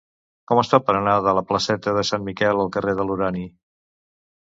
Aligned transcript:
Com 0.51 0.59
es 0.59 0.69
fa 0.69 0.77
per 0.85 0.95
anar 0.99 1.11
de 1.27 1.33
la 1.39 1.43
placeta 1.51 1.93
de 1.97 2.03
Sant 2.11 2.25
Miquel 2.29 2.63
al 2.63 2.73
carrer 2.77 2.95
de 3.01 3.07
l'Urani? 3.11 3.45